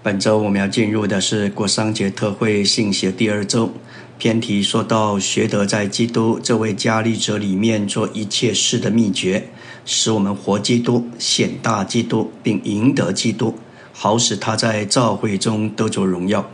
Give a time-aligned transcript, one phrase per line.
[0.00, 3.72] 本周我们要进入的是国商节特会信息的第二周，
[4.16, 9.48] 偏题说到学得在基督这位加力者里面做一切事的秘诀，
[9.84, 13.58] 使我们活基督、显大基督，并赢得基督，
[13.92, 16.48] 好使他在召会中得着荣耀。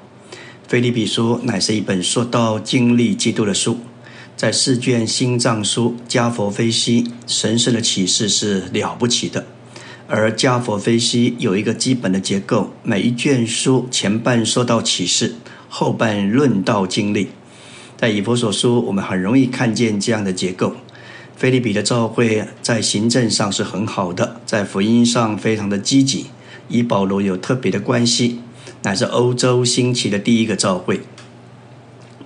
[0.66, 3.78] 菲利比书乃是一本说到经历基督的书，
[4.34, 9.44] 在四卷新藏书加佛菲西神圣的启示是了不起的。
[10.06, 15.36] 而加佛菲西有一个基本的结构，每一卷书前半说到启示，
[15.70, 17.28] 后半论道经历。
[17.96, 20.74] 在以弗所书，我们很容易看见这样的结构。
[21.34, 26.26] 菲利比的教会在行政上是很好的，在福音上非常的积极，
[26.68, 28.40] 与保罗有特别的关系，
[28.82, 31.00] 乃是欧洲兴起的第一个教会。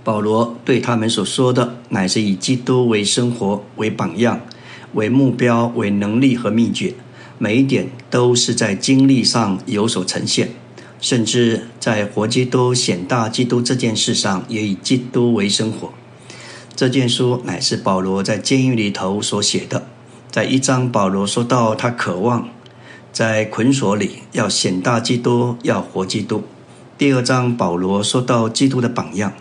[0.02, 4.40] 保罗对他们所说的，乃是以基督为生活、为榜样、
[4.94, 6.94] 为目标、为能力和秘诀。
[7.38, 10.50] 每一点都是在经历上有所呈现，
[11.00, 15.92] 甚至在活基督显大基督这件事上，也以基督为生活。
[16.74, 19.86] 这件书乃是保罗在监狱里头所写的。
[20.30, 22.48] 在一章，保罗说到他渴望
[23.12, 26.42] 在捆锁里要显大基督，要活基督。
[26.96, 29.32] 第二章，保罗说到基督的榜样，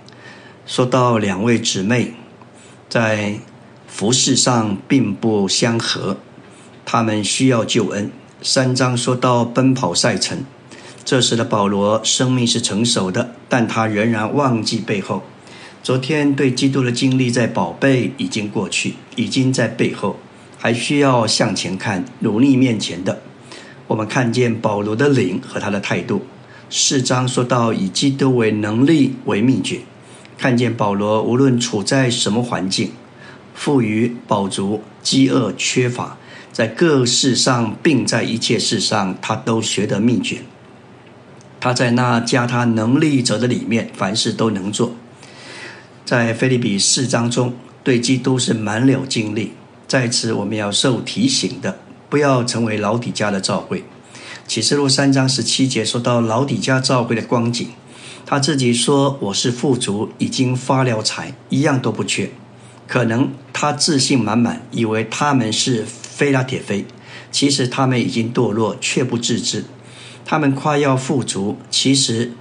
[0.67, 2.13] 说到两位姊妹
[2.87, 3.39] 在
[3.87, 6.17] 服饰上并不相合。
[6.89, 8.09] 他们需要救恩。
[8.41, 10.45] 三章说到奔跑赛程，
[11.03, 15.21] 这时的保罗生命是成熟的，但他仍然忘记背后。
[15.83, 20.15] 昨天对基督的经历在宝贝已经过去，已经在背后，
[20.57, 23.21] 还需要向前看，努力面前的。
[23.87, 26.21] 我们看见保罗的灵和他的态度。
[26.69, 29.81] 四章说到以基督为能力为秘诀，
[30.37, 32.91] 看见保罗无论处在什么环境，
[33.53, 36.17] 富余饱足、饥饿缺乏。
[36.57, 40.39] 在各事上，并在一切事上，他都学得秘诀。
[41.59, 44.95] 他在那加他能力者的里面，凡事都能做。
[46.03, 49.51] 在菲利比四章中，对基督是满了经历。
[49.87, 51.77] 在此，我们要受提醒的，
[52.09, 53.83] 不要成为老底家的召会。
[54.47, 57.67] 启示录三章十七节说到老底家召会的光景，
[58.25, 62.31] 他自己说：“我是富足，已经发了财，一样都不缺。”
[62.87, 65.85] 可能他自信满满，以为他们是。
[66.17, 66.83] 菲拉铁菲，
[67.31, 69.65] 其实他们已经堕落，却不自知。
[70.25, 72.31] 他们快要富足，其实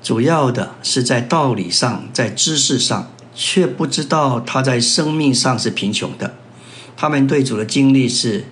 [0.00, 6.36] 主要的是在道理上，在知识上，却不知道他在生命上是贫穷的。
[6.96, 8.44] 他们对主的经历是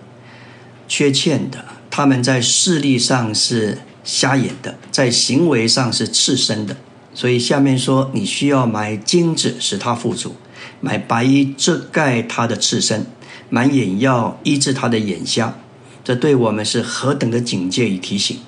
[0.88, 6.76] 缺欠的，他们在视力上是瞎眼的，在行为上是赤身的。
[7.14, 10.34] 所以下面说，你需要买金子使他富足，
[10.80, 13.06] 买白衣遮盖他的赤身。
[13.50, 15.58] 买眼药医治他的眼瞎，
[16.04, 18.38] 这对我们是何等的警戒与提醒！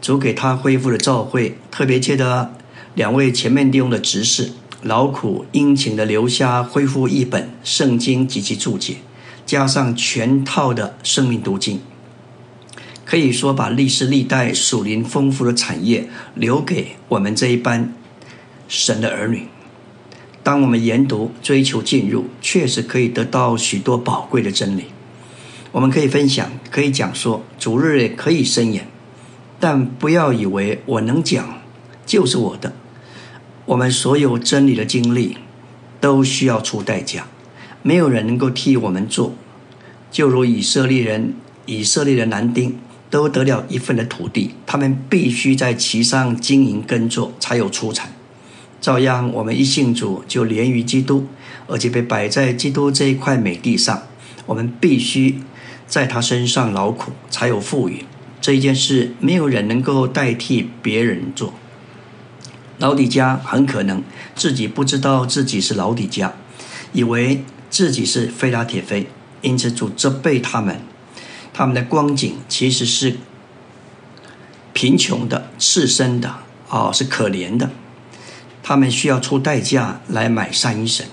[0.00, 2.54] 主给他恢复了照会，特别记得
[2.94, 4.52] 两位前面利用的执事，
[4.82, 8.98] 劳苦殷勤的留下恢复一本圣经及其注解，
[9.44, 11.80] 加上全套的生命读经，
[13.04, 17.92] 可以说把历史历代属灵丰富的产业留给我们这一班
[18.68, 19.48] 神的儿女。
[20.46, 24.84] 当我们研读、追求进入，确实可以得到许多宝贵的真理。
[25.72, 28.86] 我们可以分享，可以讲说，主日也可以伸言，
[29.58, 31.58] 但不要以为我能讲
[32.06, 32.72] 就是我的。
[33.64, 35.36] 我们所有真理的经历
[36.00, 37.26] 都需要出代价，
[37.82, 39.34] 没有人能够替我们做。
[40.12, 41.34] 就如以色列人、
[41.64, 42.78] 以色列的男丁
[43.10, 48.12] 都得了一份的土地，他们必须在其上经营耕作，才有出产。
[48.80, 51.26] 照样，我们一信主就连于基督，
[51.66, 54.02] 而且被摆在基督这一块美地上。
[54.46, 55.40] 我们必须
[55.86, 58.04] 在他身上劳苦，才有富裕。
[58.40, 61.52] 这一件事，没有人能够代替别人做。
[62.78, 64.04] 老底家很可能
[64.34, 66.34] 自己不知道自己是老底家，
[66.92, 69.08] 以为自己是菲拉铁菲，
[69.40, 70.80] 因此主责备他们。
[71.52, 73.16] 他们的光景其实是
[74.72, 76.36] 贫穷的、赤身的，
[76.68, 77.70] 哦，是可怜的。
[78.68, 81.06] 他们需要出代价来买善一神。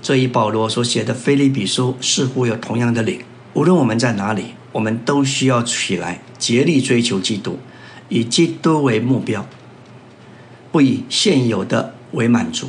[0.00, 3.24] 这一保罗所写的《菲利比书》似乎有同样的理。
[3.54, 7.58] 无论我们在哪里，我们都需要起来竭力追求基督，
[8.08, 9.44] 以基督为目标，
[10.70, 12.68] 不以现有的为满足，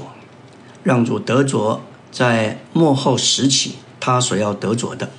[0.81, 5.11] 让主得着在幕后时起他所要得着的。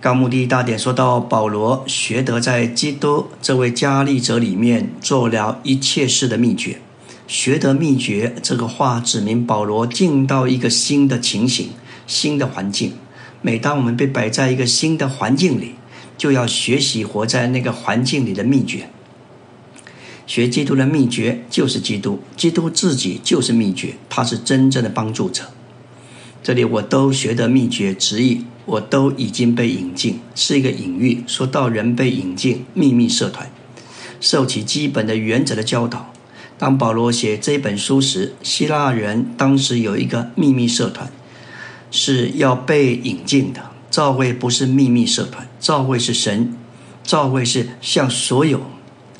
[0.00, 6.80] 纲目第一大点说到，保罗学得在基督这位加利者里面做了一切事的秘诀。
[7.28, 11.68] 学得秘诀这个话，指明保罗进到一个新的情形、
[12.06, 12.94] 新的环境。
[13.42, 15.74] 每当我们被摆在一个新的环境里，
[16.16, 18.88] 就要学习活在那个环境里的秘诀。
[20.26, 25.44] 学基督的秘诀就是基督，基督自己就是秘诀，他是真正的帮助者。
[26.42, 33.50] 这里我都学的秘诀直译，我都已经被引进，是一个隐喻，说到人被引进秘密社团，
[34.18, 36.14] 受其基本的原则的教导。
[36.58, 41.08] 当保罗写这本书时，希腊人当时有一个秘密社团，
[41.90, 43.60] 是要被引进的。
[43.90, 46.54] 教会不是秘密社团，教会是神，
[47.04, 48.60] 教会是向所有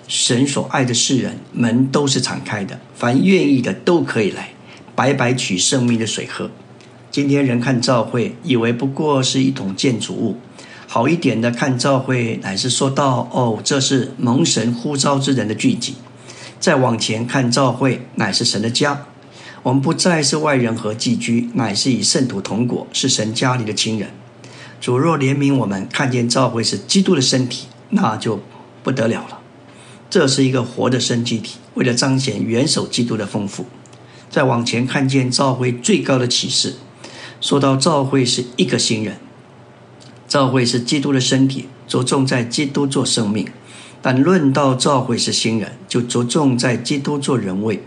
[0.06, 4.50] 神所爱的世人门都是敞开的，凡愿意的都可以来，
[4.94, 6.50] 白白取生命的水喝。
[7.10, 10.36] 今天人看教会，以为不过是一桶建筑物；
[10.86, 15.94] 好一点的看教会，乃是说到哦，这是蒙神呼召之人的聚集。
[16.60, 19.06] 再往前看，教会乃是神的家，
[19.62, 24.10] 我们不再是外人和寄居，乃是以圣徒同果，是神家里的亲人。
[24.80, 28.40] 主若怜悯我们，看见教会是基督的身体，那就
[28.82, 29.40] 不得了了。
[30.10, 33.66] 这是一个活的生机体，为了彰显元首基督的丰富。
[34.30, 36.76] 再往前看见教会最高的启示，
[37.40, 39.16] 说到教会是一个新人，
[40.26, 43.48] 教会是基督的身体，着重在基督做生命。
[44.00, 47.82] 但论到教会是新人，就着重在基督做人位。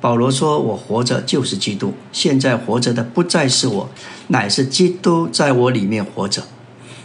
[0.00, 3.88] 保罗说：“我活着就是基督，现在活着的不再是我，
[4.28, 6.42] 乃是基督在我里面活着。”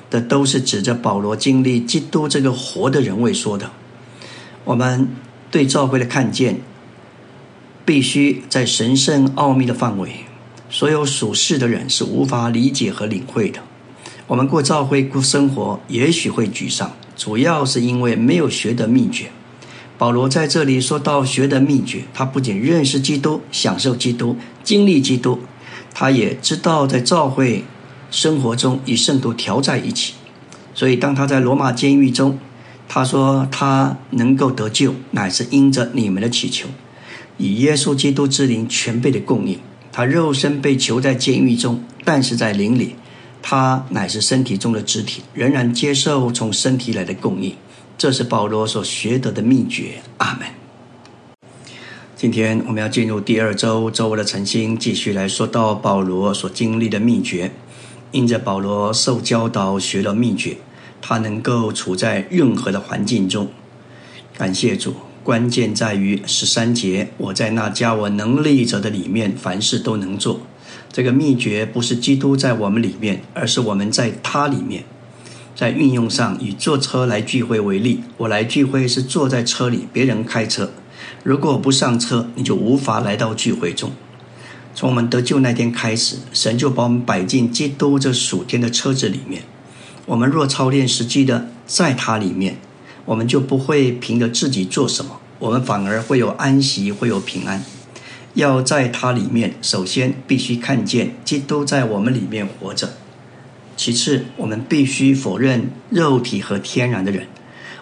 [0.09, 3.69] 的都是指着保罗经历基督这个活的人位说的。
[4.63, 5.09] 我们
[5.51, 6.61] 对教会的看见，
[7.83, 10.25] 必须在神圣奥秘的范围，
[10.69, 13.59] 所有属世的人是无法理解和领会的。
[14.27, 16.94] 我们过教会过生活，也许会沮丧。
[17.18, 19.31] 主要是因为没有学的秘诀。
[19.98, 25.40] 保罗在这里说到学的秘诀，他不仅认识基督、享受基督、经历基督，
[25.92, 27.64] 他也知道在教会
[28.12, 30.14] 生活中与圣徒调在一起。
[30.75, 32.38] 所以，当他在罗马监狱中，
[32.88, 36.68] 他说他能够得救，乃是因着你们的祈求，
[37.38, 39.60] 以耶稣基督之灵全备的供应。
[39.92, 42.94] 他肉身被囚在监狱中，但是在灵里。
[43.42, 47.56] 他乃是身体中的肢体，仍然接受从身体来的供应，
[47.98, 50.01] 这是保罗所学得的秘诀。
[50.18, 50.48] 阿门。
[52.16, 57.51] 今天我们要进入第二周周围的晨星，继续来说到保罗所经历的秘诀。
[58.12, 60.57] 因着保罗受教导学了秘诀，
[61.01, 63.50] 他能够处在任何的环境中。
[64.36, 70.46] 感谢主，关键在于十三节：我在那加我能力者的里面，凡事都能做。
[70.97, 74.83] 这个秘诀不是基督在我们里面，而是我们在他里面。
[75.55, 80.71] 在运用上，以坐车来聚会为例，我来聚会是坐在车里，别人开车。
[81.23, 83.91] 如果不上车，你就无法来到聚会中。
[84.73, 89.44] 从我们得救那天开始，神就把我们摆进基督这属天的车子里面。
[90.07, 92.57] 我们若操练实际的在他里面，
[93.05, 97.63] 我们就不会凭着自己做什么，我们反而会有安息，会有平安。
[98.38, 102.89] 要在它里面，首先必须看见基督在我们里面活着；
[103.75, 107.25] 其次，我们必须否认肉体和天然的人。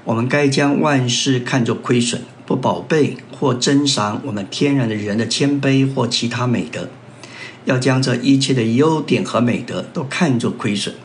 [0.05, 6.87] 我们该将万事看作亏损，不宝贝或珍赏我们天然的人的谦卑或其他美德。
[7.65, 10.95] 要将这一切的优点和美德都看作亏损。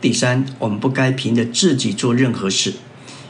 [0.00, 2.74] 第三，我们不该凭着自己做任何事，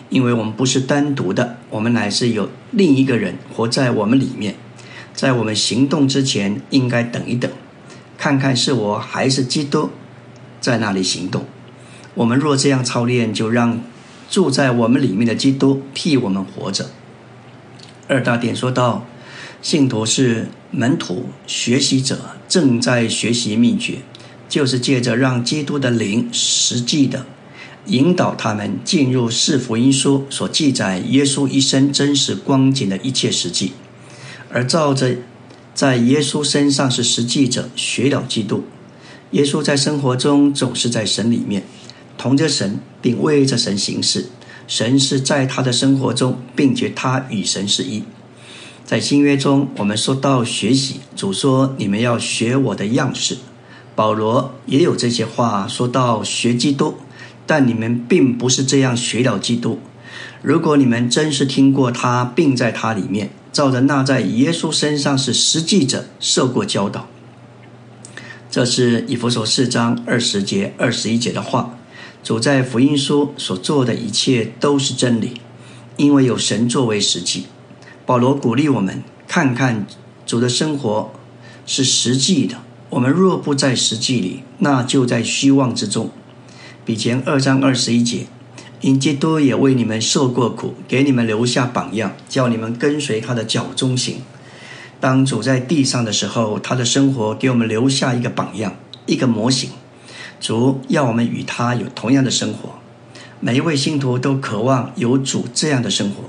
[0.08, 4.54] 因为我们不是单独的，我们乃是有另一个人活在我们里面。
[5.18, 7.50] 在我们行动之前，应该等一等，
[8.16, 9.90] 看看是我还是基督
[10.60, 11.44] 在那里行动。
[12.14, 13.80] 我们若这样操练，就让
[14.30, 16.90] 住在我们里面的基督替我们活着。
[18.06, 19.08] 二大点说道，
[19.60, 23.96] 信徒是门徒、学习者，正在学习秘诀，
[24.48, 27.26] 就是借着让基督的灵实际的
[27.86, 33.72] 引导他们进入四福音书所记载耶稣一生真实光景的一切实际。
[34.50, 35.16] 而照着
[35.74, 38.64] 在耶稣身上是实际者学了基督，
[39.32, 41.64] 耶稣在生活中总是在神里面，
[42.16, 44.26] 同着神，并为着神行事。
[44.66, 48.02] 神是在他的生活中，并且他与神是一。
[48.84, 53.38] 在新约中，我们说到学习，主说：“你们要学我的样式。”
[53.94, 56.96] 保罗也有这些话说到学基督，
[57.46, 59.78] 但你们并不是这样学了基督。
[60.42, 63.30] 如果你们真是听过他，并在他里面。
[63.50, 67.08] 照着那在耶稣身上是实际者受过教导，
[68.48, 71.74] 这是以弗所四章二十节二十一节的话。
[72.22, 75.40] 主在福音书所做的一切都是真理，
[75.96, 77.46] 因为有神作为实际。
[78.06, 79.86] 保罗鼓励我们看看
[80.24, 81.10] 主的生活
[81.66, 82.58] 是实际的。
[82.90, 86.10] 我们若不在实际里，那就在虚妄之中。
[86.84, 88.26] 比前二章二十一节，
[88.80, 94.22] 因基督也为你们受过苦，给你们留下榜样，叫你们跟随他的脚中行。
[95.00, 98.74] 当主在地上的时候，他的生活给我们留下一个榜样，
[99.06, 99.70] 一个模型。
[100.40, 102.78] 主要我们与他有同样的生活。
[103.40, 106.24] 每一位信徒都渴望有主这样的生活，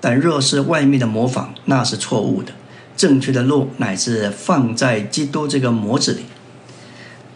[0.00, 2.52] 但若是外面的模仿，那是错误的。
[2.96, 6.22] 正确的路乃是放在基督这个模子里。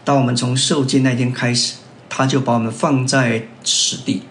[0.03, 1.75] 当我们从受戒那天开始，
[2.09, 4.23] 他就把我们放在此地。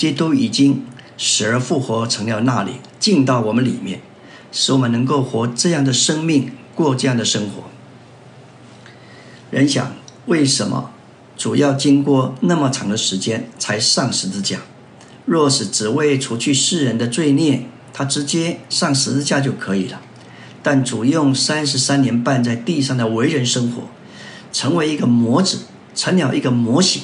[0.00, 0.82] 基督已经
[1.18, 4.00] 死而复活，成了那里，进到我们里面，
[4.50, 7.64] 使我们能够活这样的生命，过这样的生活。
[9.50, 9.92] 人想，
[10.24, 10.92] 为什么
[11.36, 14.60] 主要经过那么长的时间才上十字架？
[15.26, 20.00] 若是只为除去世人的罪孽，他直接上十字架就可以了。
[20.62, 23.82] 但主用三十三年半在地上的为人生活，
[24.50, 25.58] 成为一个模子，
[25.94, 27.02] 成了一个模型，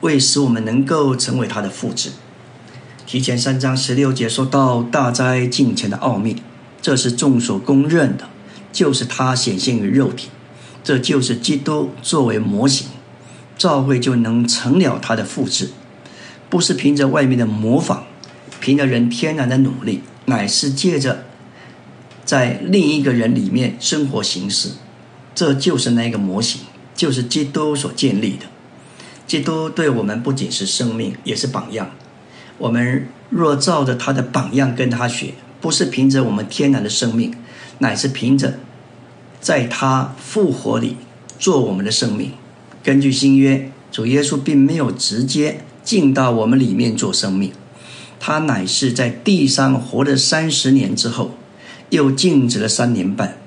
[0.00, 2.10] 为使我们能够成为他的复制。
[3.12, 6.36] 提前三章十六节说到大灾近前的奥秘，
[6.80, 8.30] 这是众所公认的，
[8.72, 10.30] 就是他显现于肉体，
[10.82, 12.86] 这就是基督作为模型，
[13.58, 15.72] 教会就能成了他的复制，
[16.48, 18.04] 不是凭着外面的模仿，
[18.62, 21.26] 凭着人天然的努力，乃是借着
[22.24, 24.70] 在另一个人里面生活行事，
[25.34, 26.62] 这就是那个模型，
[26.96, 28.46] 就是基督所建立的。
[29.26, 31.90] 基督对我们不仅是生命，也是榜样。
[32.62, 37.34] 我们若照着他的榜样跟他学，不是凭着我们天然的生命，
[37.78, 38.60] 乃是凭着
[39.40, 40.96] 在他复活里
[41.40, 42.30] 做我们的生命。
[42.84, 47.52] 根据新约，主耶稣并没有直接进到我们里面做生命，
[48.20, 51.32] 他乃是在地上活了三十年之后，
[51.90, 53.38] 又静止了三年半。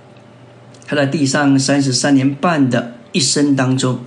[0.86, 4.01] 他在地上三十三年半的一生当中，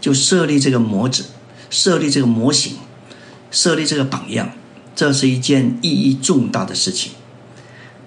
[0.00, 1.26] 就设立这个模子，
[1.70, 2.74] 设立这个模型。
[3.50, 4.52] 设立这个榜样，
[4.94, 7.12] 这是一件意义重大的事情。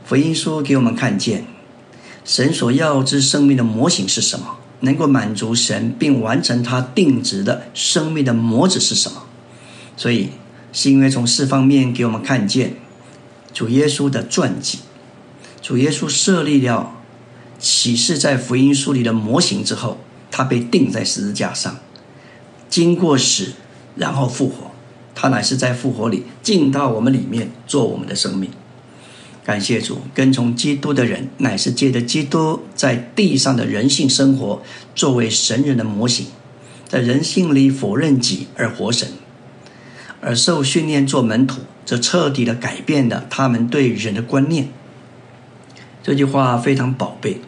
[0.05, 1.45] 福音书给我们看见，
[2.25, 4.57] 神所要之生命的模型是什么？
[4.81, 9.23] 能够满足神并完成他定旨的生命的模子是什么？
[9.95, 10.31] 所以，
[10.73, 12.77] 是因为从四方面给我们看见
[13.53, 14.79] 主耶稣的传记。
[15.61, 16.93] 主耶稣设立了
[17.59, 19.99] 启示在福音书里的模型之后，
[20.31, 21.77] 他被钉在十字架上，
[22.67, 23.53] 经过死，
[23.95, 24.70] 然后复活。
[25.13, 28.49] 他乃是在复活里进到我们里面做我们的生命。
[29.43, 34.61] 感谢主，跟从基督的人乃是借着基督在地上的人性生活
[34.93, 36.27] 作为神人的模型，
[36.87, 39.07] 在人性里否认己而活神，
[40.21, 44.69] 而受训练做门徒，则彻底的改变了他们对人的观念。
[46.03, 47.41] 这句话非常宝贝。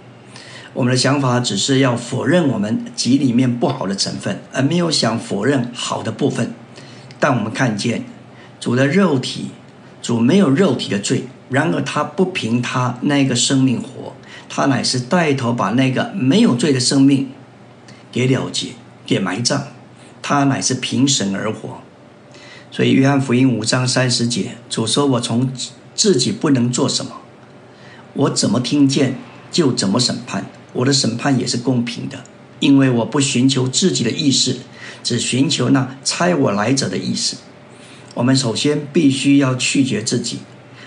[0.74, 6.52] 我们的想法只是要否认我们己里面不好的成分，而没有想否认好的部分。
[7.24, 8.04] 但我们看见
[8.60, 9.52] 主的肉体，
[10.02, 14.14] 主没有肉体的罪，然而他不凭他那个生命活，
[14.50, 17.30] 他乃是带头把那个没有罪的生命
[18.12, 18.72] 给了结、
[19.06, 19.68] 给埋葬，
[20.22, 21.80] 他乃是凭神而活。
[22.70, 25.50] 所以约翰福音五章三十节，主说：“我从
[25.96, 27.22] 自己不能做什么，
[28.16, 29.16] 我怎么听见
[29.50, 32.26] 就怎么审判，我的审判也是公平的，
[32.60, 34.58] 因为我不寻求自己的意识。”
[35.04, 37.38] 只寻求那猜我来者的意思。
[38.16, 40.40] 我们首先必须要拒绝自己，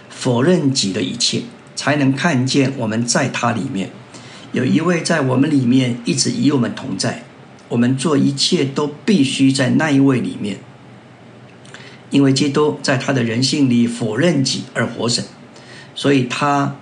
[0.08, 1.42] 否认己的一切，
[1.74, 3.90] 才能看见我们在他里面
[4.52, 7.24] 有一位在我们里面一直与我们同在。
[7.68, 10.58] 我们做一切都必须在那一位里面，
[12.10, 15.24] 因为基督在他的人性里否认己而活神，
[15.92, 16.76] 所以他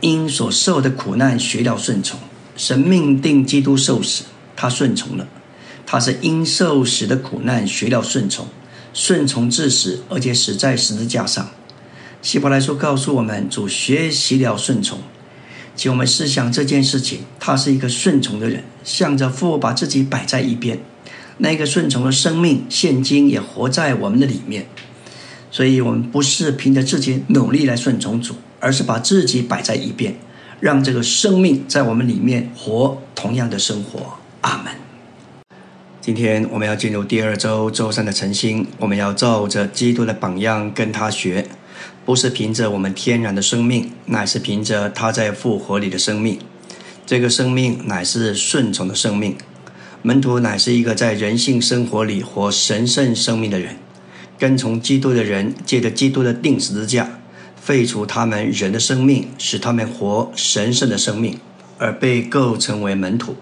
[0.00, 2.20] 因所受的苦难学了顺从。
[2.56, 4.22] 神命定基督受死，
[4.54, 5.26] 他顺从了。
[5.86, 8.46] 他是因受死的苦难学了顺从，
[8.92, 11.48] 顺从至死，而且死在十字架上。
[12.20, 14.98] 希伯来书告诉我们，主学习了顺从。
[15.76, 20.80] 请我们思想这件事情，他是一个顺从的人，向着父把自己摆在一边。
[21.38, 24.66] 那个顺从的生命，现今也活在我们的里面。
[25.50, 30.16] 所以，我们不是凭着自己努力来顺从主，而是把自己摆在一边，
[30.60, 34.14] 让这个生命在我们里面活同样的生活。
[34.40, 34.85] 阿门。
[36.06, 41.48] 今天我们要进入第二周周三的晨星，我们要照着基督的榜样跟他学，
[42.04, 46.38] 不是凭着我们天然的生命，乃是凭着他在复活里的生命。
[47.04, 49.36] 这个生命乃是顺从的生命。
[50.02, 53.74] 门徒乃是一个在人性生活里活神圣生命的人，
[54.38, 57.18] 跟从基督的人，借着基督的定十字架，
[57.60, 61.40] 废除他们人的生命，使他们活神圣的生命，
[61.78, 63.34] 而被构成为门徒。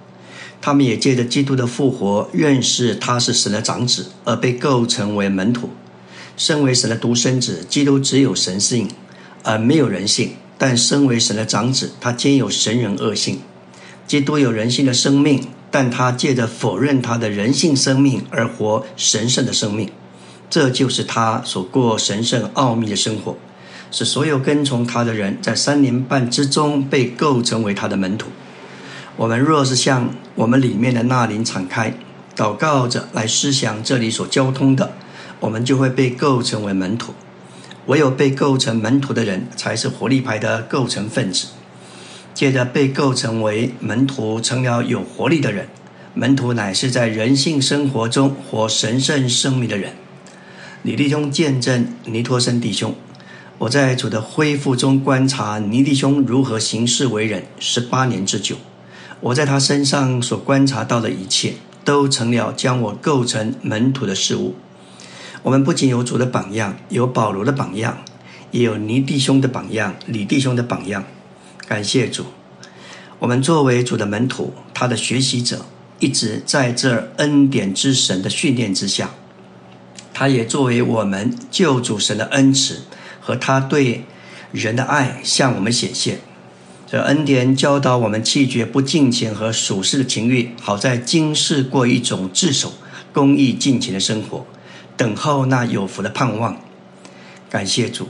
[0.65, 5.69] 他们也借着基督的复活，认识他是神的长子，而被构成为门徒。
[6.39, 8.89] 身为神的独生子，基督只有神性，
[9.43, 13.41] 而没有人性；但身为神的长子，他兼有神人恶性。
[14.07, 19.91] 基督有人性的生命，但他借着否认他的人性生命而活神圣的生命，
[20.49, 23.37] 这就是他所过神圣奥秘的生活，
[23.91, 28.29] 使所有跟从他的人在三年半之中被构成为他的门徒。
[29.17, 31.95] 我们若是向我们里面的那灵敞开，
[32.37, 34.93] 祷告着来思想这里所交通的，
[35.39, 37.15] 我们就会被构成为门徒。
[37.87, 41.49] 唯有被构成门徒的人，才是活力派的构成分子。
[42.33, 45.69] 接着被构成为门徒，成了有活力的人。
[46.15, 49.93] 门徒乃是在人性生活中活神圣生命的人。
[50.83, 52.95] 李弟兄见证尼托森弟兄，
[53.59, 58.57] 我在主的恢复中观察尼弟兄如何行事为人十八年之久。
[59.21, 61.55] 我在他身上所观察到的一切，
[61.85, 64.55] 都成了将我构成门徒的事物。
[65.43, 67.99] 我们不仅有主的榜样，有保罗的榜样，
[68.51, 71.05] 也有尼弟兄的榜样、李弟兄的榜样。
[71.67, 72.25] 感谢主，
[73.19, 75.65] 我们作为主的门徒，他的学习者，
[75.99, 79.11] 一直在这恩典之神的训练之下。
[80.13, 82.83] 他也作为我们救主神的恩慈
[83.21, 84.05] 和他对
[84.53, 86.21] 人的爱向我们显现。
[86.95, 92.73] 这恩典教导我们弃绝不敬虔和属世的情欲，好在今世过一种自守、
[93.13, 94.47] 公义、敬虔的生活，
[94.97, 96.57] 等候那有福的盼望。
[97.51, 98.07] 感谢主，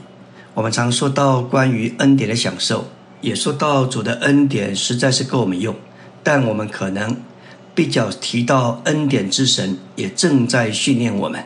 [0.53, 2.91] 我们常说到关于恩典的享受。
[3.23, 5.75] 也说到主的恩典实在是够我们用，
[6.23, 7.17] 但我们可能
[7.75, 11.43] 比较提到恩典之神也正在训练我们。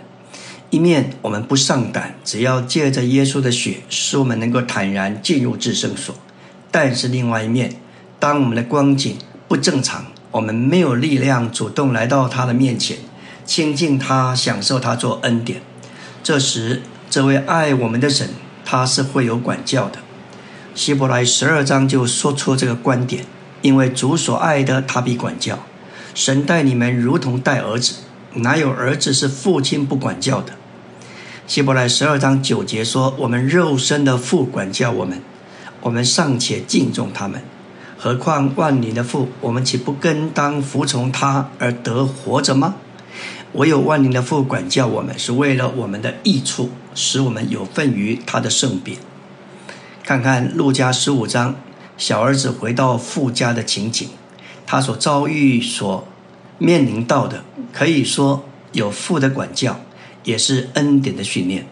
[0.70, 6.14] 一面我们不上胆，只要借着耶稣的血，使我们能够坦然进入至圣所；
[6.70, 7.76] 但是另外一面，
[8.18, 12.98] 当我们的光景不正常，我们没有力量主动来到他的面前，
[13.44, 15.62] 亲近他，享受他做恩典。
[16.22, 18.28] 这时，这位爱我们的神，
[18.64, 20.00] 他是会有管教的。
[20.74, 23.24] 希伯来十二章就说出这个观点，
[23.62, 25.58] 因为主所爱的，他必管教。
[26.14, 27.94] 神待你们如同待儿子，
[28.34, 30.52] 哪有儿子是父亲不管教的？
[31.46, 35.22] 希伯来十二章九节说：“我们肉身的父管教我们，
[35.88, 37.42] 我们尚且敬重他们，
[37.96, 39.28] 何况万灵的父？
[39.40, 42.74] 我们岂不更当服从他而得活着吗？
[43.54, 48.96] 唯有万灵的父管教我们，是为了我们的益处，使我们有份于他的圣别。”
[50.04, 51.56] 看看路加十五章，
[51.96, 54.10] 小儿子回到父家的情景，
[54.66, 56.06] 他所遭遇、所
[56.58, 59.80] 面临到的，可以说有父的管教，
[60.24, 61.66] 也是恩典的训练。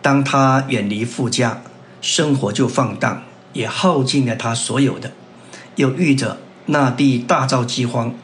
[0.00, 1.62] 当他远离父家，
[2.00, 3.22] 生活就放荡，
[3.54, 5.12] 也耗尽了他所有的，
[5.76, 8.14] 又遇着那地大遭饥荒，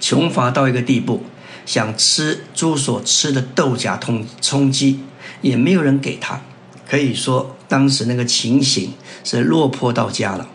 [0.00, 1.24] 穷乏到一个地步，
[1.66, 5.00] 想吃猪所吃的豆荚充充饥，
[5.42, 6.40] 也没有人给他。
[6.88, 8.92] 可以说，当时那个情形
[9.24, 10.48] 是落魄到家了。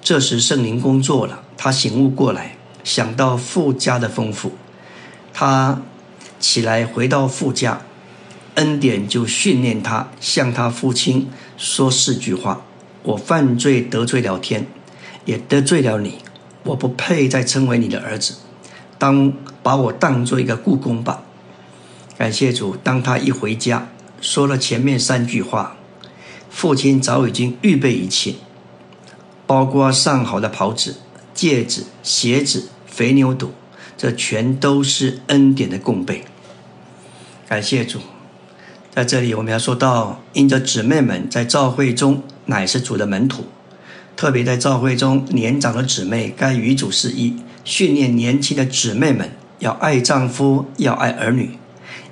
[0.00, 4.52] 这时圣灵工作了，他醒悟过来，想到富家的丰富，
[5.32, 5.82] 他
[6.38, 7.82] 起来回到富家，
[8.54, 12.65] 恩典就训练他，向他父亲说四句话：
[13.06, 14.66] 我犯罪得罪了天，
[15.24, 16.18] 也得罪了你，
[16.64, 18.34] 我不配再称为你的儿子，
[18.98, 21.22] 当把我当做一个故宫吧。
[22.18, 23.88] 感谢主，当他一回家。
[24.20, 25.76] 说了前面三句话，
[26.50, 28.34] 父亲早已经预备一切，
[29.46, 30.96] 包括上好的袍子、
[31.32, 33.52] 戒指、鞋子、肥牛肚，
[33.96, 36.24] 这全都是恩典的供备。
[37.46, 38.00] 感谢主，
[38.96, 43.44] 在这里我们要说到，因着姊妹们在教会中乃是主的门徒，
[44.16, 51.58] 特别在教会中年长的姊妹该与主是一，训练年轻的姊妹们要爱丈夫，要爱儿女，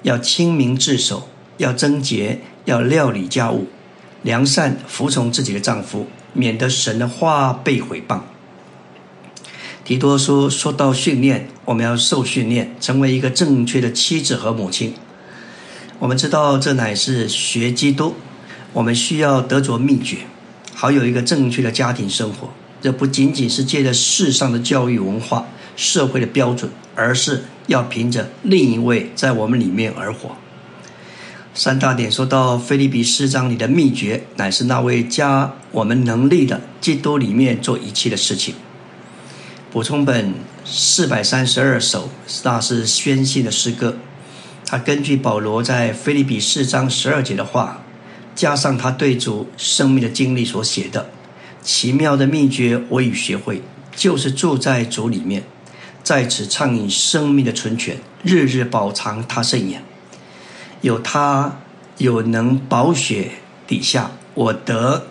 [0.02, 1.26] 要亲民自守。
[1.56, 3.68] 要贞洁，要料理家务，
[4.22, 8.20] 良善服从自己的丈夫，免得神的话被毁谤。
[9.84, 14.92] 提多书说到训练，我们要受训练，成为一个正确的妻子和母亲。
[16.00, 18.14] 我们知道这乃是学基督，
[18.72, 20.18] 我们需要得着秘诀，
[20.74, 22.50] 好有一个正确的家庭生活。
[22.82, 30.36] 这不仅仅是借着世上的教育文化、社会的标准，而是要凭着另一位在我们里面而活。
[31.54, 38.54] 三大点说到菲利比四章里的秘诀，乃是那位加我们能力的基督里面做一切的事情。
[39.72, 42.10] 补充本四百三十二首，
[42.42, 43.96] 那是宣信的诗歌。
[44.78, 47.82] 根据保罗在菲利比四章十二节的话，
[48.34, 51.10] 加上他对主生命的经历所写的
[51.62, 53.62] 奇妙的秘诀，我已学会，
[53.94, 55.44] 就是住在主里面，
[56.02, 59.82] 在此畅饮生命的纯泉，日日饱尝他圣言。
[60.80, 61.60] 有他
[61.98, 63.30] 有能保血
[63.66, 65.06] 底下，我得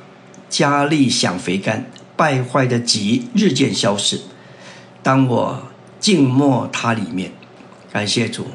[0.50, 4.20] 加力享肥甘，败坏的疾日渐消逝。
[5.02, 5.64] 当我
[6.00, 7.32] 静默他里面，
[7.92, 8.46] 感谢主。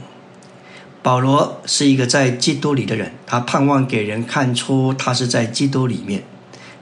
[1.03, 6.25] 保罗是一个在基督里的人，他盼望给人看出他是在基督里面。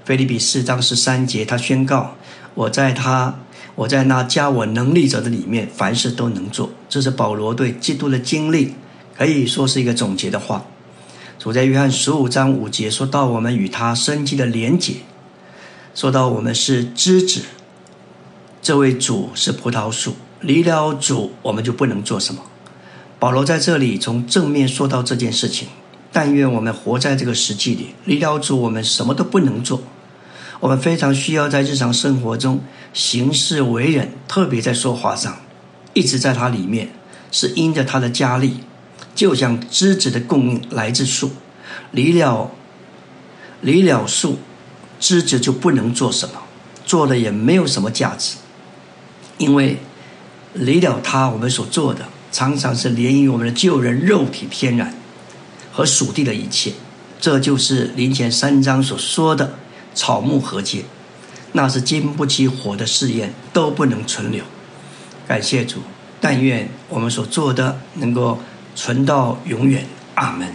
[0.05, 2.15] 菲利比四章十三节，他宣告
[2.55, 3.39] ：“我在他，
[3.75, 8.75] 我在那加我能力者的里面，凡事都能做。”这是保罗对基督的经历，
[9.17, 10.65] 可以说是一个总结的话。
[11.39, 14.95] 主在约翰十五章五节说到我们与他生机的连结，
[15.95, 17.43] 说到我们是枝子，
[18.63, 22.43] 这位主是葡萄树，离了主我们就不能做什么。
[23.19, 25.69] 保罗在这里从正面说到这件事情，
[26.13, 29.83] 但愿我们活在这个实际里，离了主我们什么都不能做。
[30.61, 32.61] 我们非常需要在日常生活中
[32.93, 35.39] 行事为人，特别在说话上，
[35.95, 36.91] 一直在它里面，
[37.33, 38.61] 是因着他的加力，
[39.15, 41.31] 就像枝子的供应来自树，
[41.91, 42.51] 离了
[43.61, 44.39] 离了树，
[45.01, 46.35] 枝子就不能做什么，
[46.85, 48.37] 做了也没有什么价值，
[49.39, 49.79] 因为
[50.55, 52.09] 离了他，我们所做的。
[52.31, 54.95] 常常是连于我们的旧人肉体天然
[55.73, 56.73] 和属地的一切，
[57.21, 59.55] 这就是林前三章所说的
[59.95, 60.85] 草木和解，
[61.53, 64.45] 那是经不起火的试验，都不能存留。
[65.27, 65.81] 感谢主，
[66.21, 68.39] 但愿我们所做的能够
[68.75, 69.87] 存到永远。
[70.15, 70.49] 阿门。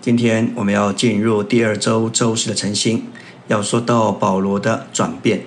[0.00, 3.06] 今天我们要进入第二周周四的晨星，
[3.46, 5.42] 要说到保罗的转变。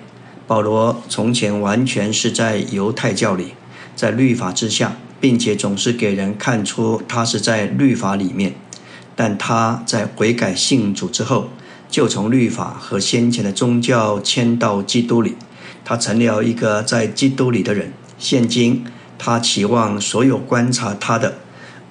[0.47, 3.53] 保罗从前完全是在犹太教里，
[3.95, 4.97] 在律法之下。
[5.17, 8.53] 并且总是给人看出他是在律法里面，
[9.15, 11.49] 但他在悔改信主之后，
[11.89, 15.35] 就从律法和先前的宗教迁到基督里，
[15.83, 17.91] 他成了一个在基督里的人。
[18.19, 18.85] 现今
[19.17, 21.39] 他期望所有观察他的，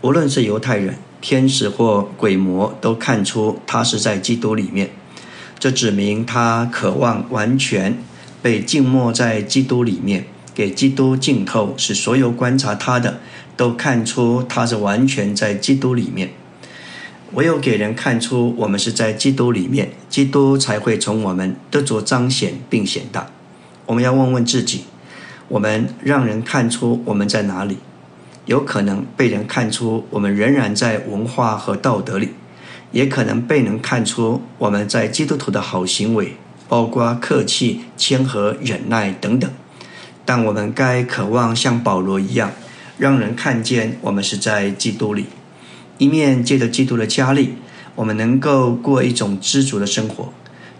[0.02, 4.90] 无论是犹太人、天使或鬼魔，都看出他是在基督里面。
[5.58, 7.98] 这指明他渴望完全
[8.40, 10.26] 被浸没在基督里面。
[10.54, 13.20] 给基督浸透，使所有观察他的
[13.56, 16.30] 都看出他是完全在基督里面。
[17.32, 23.26] 唯有给人看出我们是在基督里面，基督才会从我们得着彰显并显大。
[23.86, 24.84] 我们要问问自己：
[25.48, 27.78] 我们让人看出我们在哪里？
[28.46, 32.28] 有可能被人看出我们仍然在文化和道德里，
[32.92, 36.36] 也可能被人看出我们在基督徒的好行为，
[36.68, 39.50] 包括客气、谦和、忍耐等等。
[40.24, 42.52] 但我们该渴望像保罗一样，
[42.98, 45.26] 让人看见我们是在基督里。
[45.98, 47.54] 一面借着基督的加力，
[47.94, 50.32] 我们能够过一种知足的生活；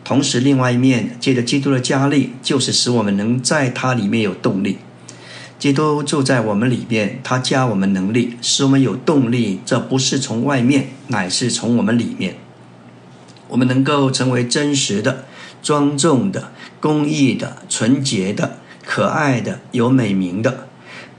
[0.02, 4.78] 同时，另外一面借着基督的加力，就是使我们能在它里面有动力。
[5.56, 9.60] 基督住在我们里面，他加我们能力，使我们有动力。
[9.64, 12.34] 这不是从外面，乃是从我们里面。
[13.48, 15.24] 我们能够成为真实的、
[15.62, 18.58] 庄重的、公义的、纯洁的。
[18.84, 20.68] 可爱的、有美名的，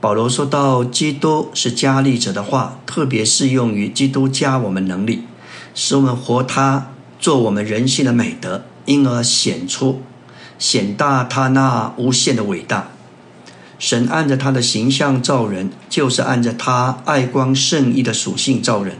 [0.00, 5.24] 保罗说到基督是加力者的话，特别适用于基督加我们能力，
[5.74, 10.00] 使我们活他做我们人性的美德，因而显出
[10.58, 12.90] 显大他那无限的伟大。
[13.78, 18.96] 神按着他的形象造人，就是按着他爱光圣意的属性造人。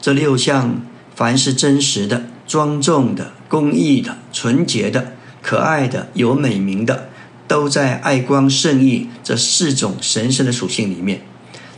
[0.00, 0.80] 这六项，
[1.14, 7.10] 凡是真实的、庄重的、公义的、纯洁的、可爱的、有美名的。
[7.52, 11.20] 都在爱光圣意这四种神圣的属性里面，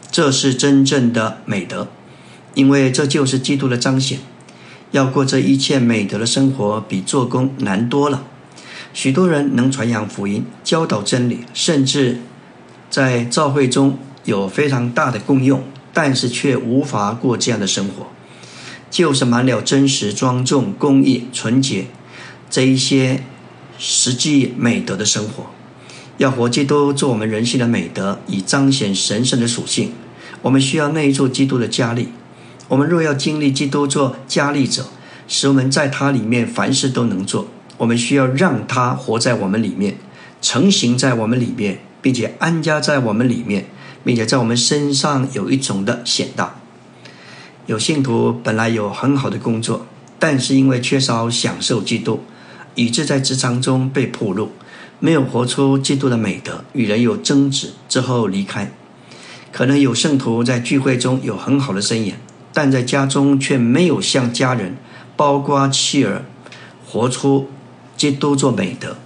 [0.09, 1.89] 这是真正的美德，
[2.55, 4.21] 因为这就是基督的彰显。
[4.93, 8.23] 要过这一切美德的生活，比做工难多了。
[8.93, 12.21] 许多人能传扬福音、教导真理，甚至
[12.89, 18.07] 在教会中有非常大的功用，但是却无法过这样的生活，
[18.93, 21.87] 就是满了真实、庄重、公义、纯洁
[22.49, 23.25] 这一些
[23.77, 25.47] 实际美德的生活。
[26.19, 29.93] 要活基督做我们人性的美德，以彰显神圣的属性。
[30.43, 32.09] 我们需要内住基督的加力。
[32.69, 34.87] 我们若要经历基督做加力者，
[35.27, 37.49] 使我们在他里面凡事都能做，
[37.79, 39.97] 我们需要让他活在我们里面，
[40.41, 43.67] 成型在我们里面，并且安家在我们里面，
[44.05, 46.61] 并且在我们身上有一种的显大。
[47.67, 49.87] 有信徒本来有很好的工作，
[50.19, 52.23] 但是因为缺少享受基督，
[52.75, 54.53] 以致在职场中被破露。
[55.05, 58.73] 没有活出基督的美德，与人有争执之后离开。
[59.53, 62.15] 可能有圣徒在聚会中有很好的身影，
[62.55, 64.79] 但在家中却没有向家人，
[65.15, 66.25] 包括妻儿，
[66.87, 67.51] 活出
[67.99, 68.97] 基督做美德。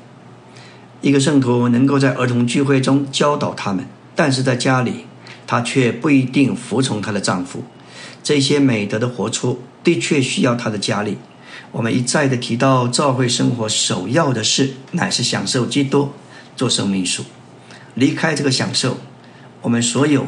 [1.00, 3.84] 一个圣徒能够在儿童聚会中教导他们，
[4.14, 5.06] 但是在家里，
[5.48, 7.64] 她却不一定服从她的丈夫。
[8.22, 11.18] 这些美德的活出，的确需要他的加力。
[11.78, 16.10] 我们一再的提到，教会生活首要的事，乃是享受基督
[16.56, 17.22] 做生命树。
[17.94, 18.98] 离开这个享受，
[19.62, 20.26] 我们所有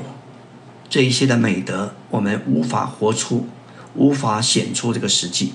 [0.88, 3.48] 这一些的美德，我们无法活出，
[3.96, 5.52] 无法显出这个实际。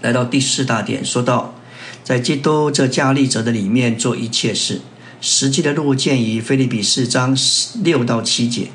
[0.00, 1.56] 来到第四大点，说到
[2.04, 4.82] 在基督这加利者的里面做一切事，
[5.20, 7.36] 实际的路见于菲利比四章
[7.82, 8.68] 六到七节，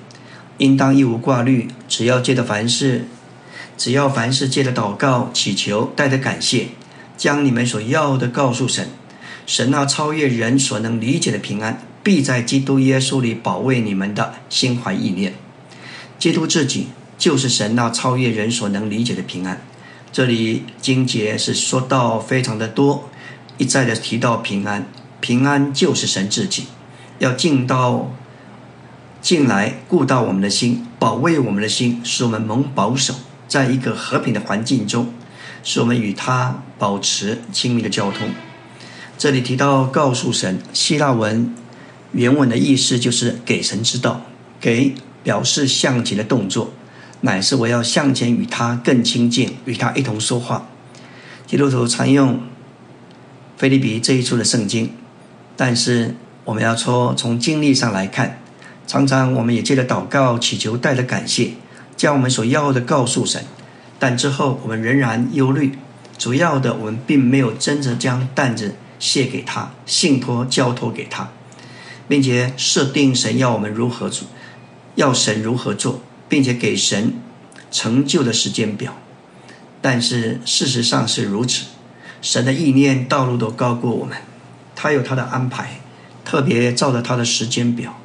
[0.57, 3.07] 应当一无挂虑，只要借着凡事，
[3.77, 6.67] 只要凡事借着祷告、祈求、带着感谢，
[7.17, 8.89] 将你们所要的告诉神，
[9.45, 11.81] 神那超越人所能理解的平安。
[12.03, 15.35] 必在基督耶稣里保卫你们的心怀意念。
[16.19, 19.61] 基督自己就是神那超越人所能理解的平安。
[20.11, 23.09] 这里经节是说到非常的多，
[23.57, 24.85] 一再的提到平安。
[25.21, 26.65] 平安就是神自己，
[27.19, 28.13] 要进到
[29.21, 33.15] 进来顾到我们的心，保卫我们的心，使我们蒙保守，
[33.53, 35.13] 在一个和平的环境中，
[35.63, 38.29] 使我们与他保持亲密的交通。
[39.15, 41.53] 这里提到告诉神，希腊文。
[42.13, 44.21] 原文的意思就是给神知道，
[44.59, 46.73] 给表示向前的动作，
[47.21, 50.67] 乃是我要向前与他更亲近，与他一同说话。
[51.45, 52.39] 基督徒常用
[53.55, 54.89] 菲利比这一处的圣经，
[55.55, 58.39] 但是我们要说从经历上来看，
[58.87, 61.51] 常常我们也借着祷告祈求，带着感谢，
[61.95, 63.45] 将我们所要的告诉神，
[63.99, 65.77] 但之后我们仍然忧虑，
[66.17, 71.29] 主要的我们并没有真正将担子卸给他，信托交托给他。
[72.05, 74.27] 并且设定神要我们如何做，
[74.95, 77.13] 要神如何做，并且给神
[77.71, 78.93] 成就的时间表。
[79.81, 81.67] 但是事实上是如此，
[82.21, 84.17] 神的意念道路都高过我们，
[84.75, 85.79] 他有他的安排，
[86.25, 87.97] 特别照着他的时间表。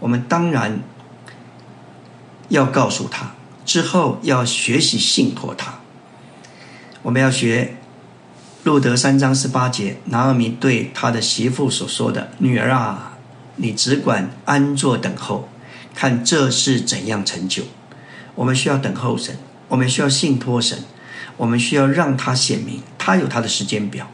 [0.00, 0.82] 我们当然
[2.48, 5.80] 要告诉他，之后要学习信托他。
[7.02, 7.76] 我们要学
[8.64, 13.12] 路德三章十八节，拿尔米对他的媳妇所说的：“女儿啊。”
[13.58, 15.48] 你只管安坐等候，
[15.94, 17.62] 看这是怎样成就。
[18.34, 20.80] 我们需要等候神，我们需要信托神，
[21.38, 24.10] 我们需要让他显明，他有他的时间表。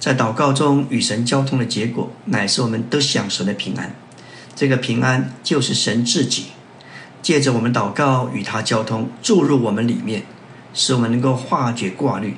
[0.00, 3.94] 在祷告中与神交通的结果，乃是我们得享神的平安。
[4.56, 6.46] 这个平安就是神自己，
[7.24, 10.24] 借着我们祷告与他交通，注入我们里面，
[10.74, 12.36] 使我们能够化解挂虑。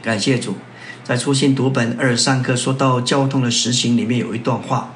[0.00, 0.54] 感谢主。
[1.02, 4.94] 在初心读本二十三课说到交通的实行里面有一段话，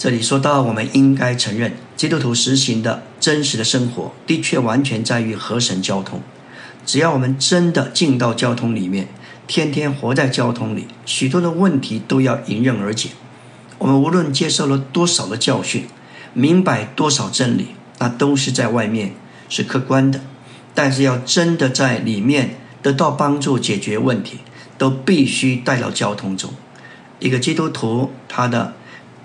[0.00, 6.20] 这里说到我们应该承认，基督徒实行的真实的生活的确完全在于和神交通。
[6.84, 9.06] 只要我们真的进到交通里面，
[9.46, 13.10] 天天活在交通里，许多的问题都要迎刃而解。
[13.78, 15.86] 我们无论接受了多少的教训，
[16.34, 17.68] 明白多少真理，
[18.02, 19.14] 那都是在外面
[19.48, 20.20] 是客观的，
[20.74, 24.38] 但是要真的在里面得到帮助解决问题。
[24.78, 26.50] 都必须带到交通中。
[27.20, 28.74] 一个基督徒，他的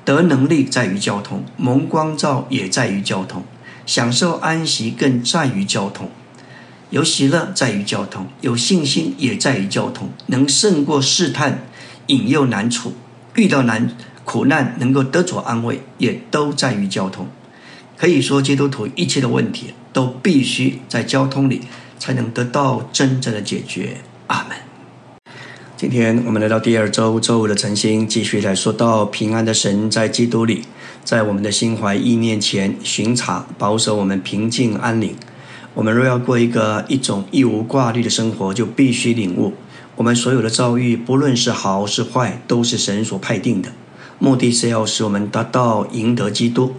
[0.05, 3.43] 得能力在于交通，蒙光照也在于交通，
[3.83, 6.11] 享受安息更在于交通，
[6.91, 11.63] 有喜乐在于交通，有信心也在于交通，能胜过试探、
[12.05, 12.93] 引诱难处，
[13.33, 13.89] 遇到难
[14.23, 17.27] 苦难能够得着安慰，也都在于交通。
[17.99, 21.61] 可以说，基督徒一切的问题都必须在交通里
[21.97, 23.97] 才能得到真正的解决。
[24.27, 24.55] 阿门。
[25.75, 30.61] 今天我们来到第二周周五的晨星，继续来说到平安的神在基督里，
[31.03, 35.15] 在我们的心怀意念前巡查保守我们平静安宁。
[35.73, 39.53] 我们若要过一个一种一无挂虑的生活，就必须领悟，
[39.95, 43.71] 我们所有的遭遇，不论是好是坏，都是神所派定的，
[44.19, 46.73] 目的是要使我们达到赢得基督、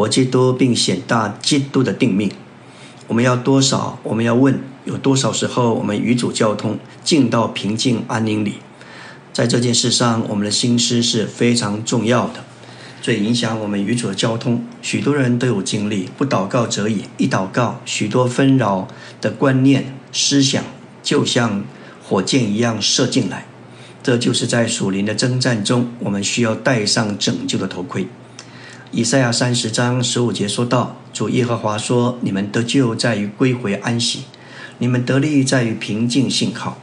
[0.00, 2.32] 活基督，并显大基督的定命。
[3.06, 3.98] 我们要多少？
[4.02, 4.58] 我们要问。
[4.86, 8.54] 有多少时候，我们与主交通，进到平静安宁里？
[9.30, 12.42] 在这件事上，我们的心思是非常重要的，
[13.02, 14.64] 最影响我们与主的交通。
[14.80, 18.88] 许多人都有经历，不祷告则已，一祷告，许多纷扰
[19.20, 20.64] 的观念、思想，
[21.02, 21.62] 就像
[22.02, 23.44] 火箭一样射进来。
[24.02, 28.08] 这就是在属灵的征战中，我们需要戴上拯救的头盔。
[28.92, 34.24] 以赛亚三十章十五节说道：“主耶和华说，你们得救在于归回安息。”
[34.78, 36.76] 你们得利在于平静信靠，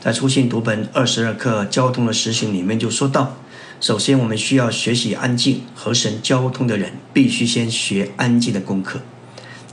[0.00, 3.36] 在出信读本二十二课交通的实行里面就说到，
[3.80, 9.00] 首先我们需要学习安静和神交通的人，必须先学安静的功课。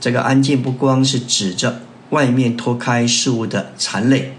[0.00, 4.32] 这个安静不光是指着外面脱开事物的残累，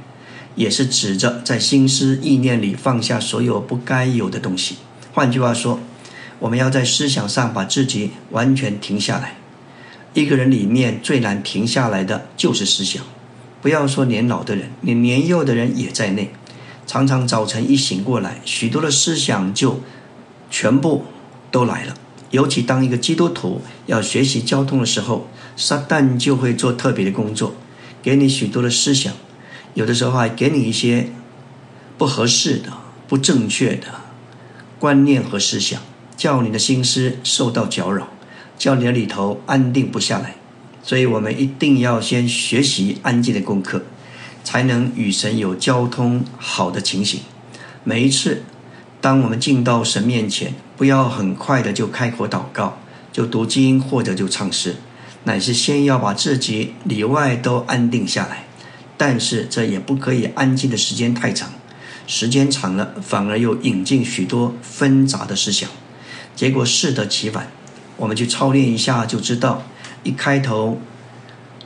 [0.56, 4.78] 也是指着在心思意念里放下所有不该有的东西。
[5.14, 5.80] 换句话说，
[6.42, 9.36] 我们要在思想上把自己完全停下来。
[10.14, 13.02] 一个人里面最难停下来的就是思想。
[13.62, 16.34] 不要说年老的人，连年幼的人也在内。
[16.88, 19.82] 常常早晨一醒过来，许多的思想就
[20.50, 21.06] 全部
[21.52, 21.94] 都来了。
[22.32, 27.54] 尤其当一个基督徒要学习交通的时候，撒旦就会做特别的工作，
[28.02, 29.14] 给你许多的思想，
[29.76, 31.10] 有的时候还给你一些
[31.98, 32.74] 不合适的、
[33.08, 33.88] 不正确的
[34.80, 35.82] 观念和思想，
[36.22, 38.08] 叫你的心思受到搅扰，
[38.56, 40.36] 叫你的里头安定不下来。
[40.84, 43.82] 所以我们一定要先学习安静的功课，
[44.44, 47.22] 才能与神有交通好的情形。
[47.84, 48.44] 每一次，
[49.02, 52.78] 当我们进到神面前，不要很快的就开口祷告，
[53.12, 54.76] 就读经或者就唱诗，
[55.24, 58.44] 乃是先要把自己里外都安定下来。
[58.96, 61.52] 但是这也不可以安静的时间太长，
[62.06, 65.68] 时间长了反而又引进许多纷杂的思想，
[66.36, 67.52] 结果适得其反。
[67.98, 69.64] 我们去操练一下就知道。
[70.04, 70.82] 一开头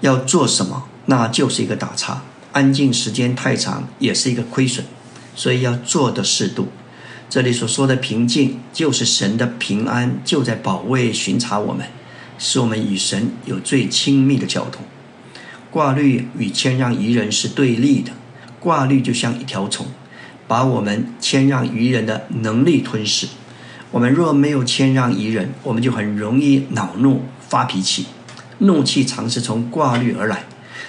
[0.02, 2.22] 要做什么，那就是一个打岔。
[2.52, 4.86] 安静时间太长也是一个亏损，
[5.36, 6.68] 所以要做的适度。
[7.30, 11.88] 这里所说的平静，就是神的平安就在保卫巡查我们，
[12.38, 14.84] 使我们与神有最亲密的交通。
[15.72, 18.12] 挂虑与谦让于人是对立的，
[18.60, 19.88] 挂虑就像一条虫，
[20.48, 23.28] 把我们谦让于人的能力吞噬。
[23.96, 28.08] 我们若没有谦让于人，我们就很容易恼怒发脾气。
[28.58, 30.44] 怒气常是从挂虑而来，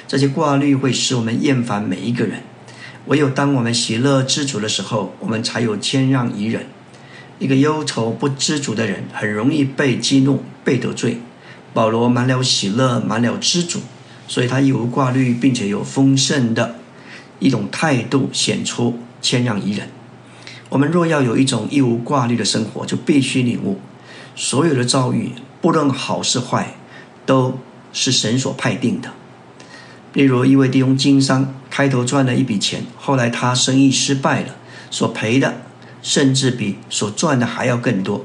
[0.08, 2.42] 这些挂虑会使我们厌烦每一个人。
[3.04, 6.66] 唯有当我们喜乐知足的时候，我们才有谦让于人。
[7.38, 11.20] 一个忧愁不知足的人，很容易被激怒、被得罪。
[11.72, 13.78] 保罗满了喜乐，满了知足，
[14.26, 16.74] 所以他有挂虑，并且有丰盛的
[17.38, 19.90] 一种态度，显出谦让于人。
[20.68, 23.78] 我们若要有一种一无挂虑的生活，就必须领悟
[24.34, 26.74] 所有的遭遇，不论好是坏。
[27.26, 27.58] 都
[27.92, 29.10] 是神所派定的。
[30.12, 34.54] 例如，一位弟兄经商，开头赚了一笔钱，后来他生意失败了，
[34.92, 35.62] 所赔的
[36.00, 38.24] 甚至比所赚的还要更多。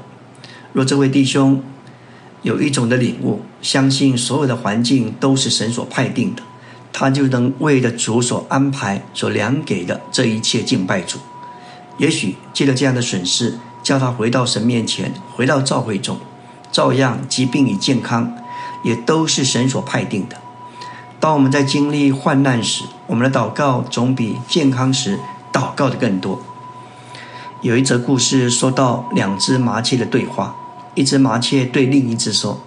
[0.72, 1.60] 若这位弟兄
[2.42, 6.44] 有一种的领悟，相信所有的环境都是神所派定的，
[6.92, 11.18] 他就能为着主所安排、所量给的这一切敬拜主。
[11.98, 16.18] 也许借着这样的损失，叫他回到神面前，回到教会中，
[16.70, 18.32] 照样疾病与健康。
[18.84, 20.36] 也都是神所派定的。
[21.20, 25.20] 当我们在经历患难时，我们的祷告总比健康时
[25.52, 26.42] 祷告的更多。
[27.60, 30.56] 有一则故事说到两只麻雀的对话，
[30.96, 32.60] 一只麻雀对另一只说：“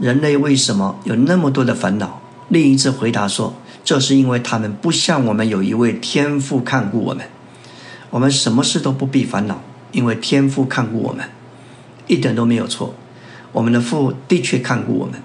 [0.00, 3.52] 人类为什么有那么多的烦恼？”另一只回答说
[3.84, 7.28] ：“这是因为他们不像我们有一位天父看顾我们，
[8.10, 9.60] 我们什么事都不必烦恼，
[9.92, 11.24] 因为天父看顾我们，
[12.06, 12.94] 一点都没有错。
[13.52, 15.22] 我们的父的确看顾我们。”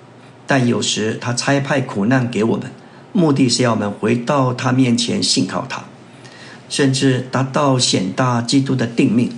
[0.48, 2.70] 但有时他差派苦难给我们，
[3.14, 5.86] 目的是要我们回到他面前信靠他，
[6.68, 9.32] 甚至达到显大基督的定命。